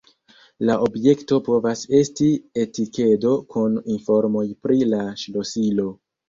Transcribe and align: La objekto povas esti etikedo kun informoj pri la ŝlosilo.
La 0.69 0.75
objekto 0.85 1.37
povas 1.47 1.83
esti 1.99 2.29
etikedo 2.63 3.35
kun 3.53 3.77
informoj 3.97 4.43
pri 4.65 4.81
la 4.95 5.05
ŝlosilo. 5.27 5.89